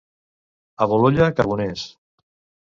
[0.85, 1.85] A Bolulla, carboners.